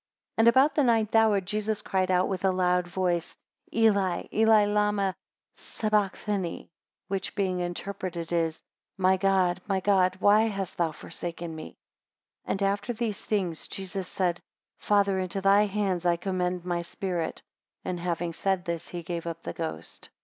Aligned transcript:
3 0.33 0.33
And 0.41 0.47
about 0.47 0.73
the 0.73 0.83
ninth 0.83 1.13
hour 1.13 1.39
Jesus 1.39 1.83
cried 1.83 2.09
out 2.09 2.27
with 2.27 2.43
a 2.43 2.49
loud 2.49 2.87
voice, 2.87 3.37
Eli, 3.71 4.23
Eli, 4.33 4.65
lama 4.65 5.13
sabacthani? 5.55 6.69
which 7.07 7.35
being 7.35 7.59
interpreted 7.59 8.31
is, 8.33 8.63
My 8.97 9.15
God, 9.15 9.61
My 9.67 9.79
God, 9.79 10.17
why 10.19 10.47
hast 10.47 10.77
thou 10.79 10.91
forsaken 10.91 11.55
me? 11.55 11.77
4 12.45 12.51
And 12.53 12.63
after 12.63 12.93
these 12.93 13.21
things, 13.23 13.67
Jesus 13.67 14.07
said, 14.07 14.41
Father, 14.79 15.19
into 15.19 15.39
thy 15.39 15.67
hands 15.67 16.03
I 16.03 16.15
commend 16.17 16.65
my 16.65 16.81
spirit; 16.81 17.43
and 17.85 17.99
having 17.99 18.33
said 18.33 18.65
this, 18.65 18.87
he 18.87 19.03
gave 19.03 19.27
up 19.27 19.43
the 19.43 19.53
ghost. 19.53 20.09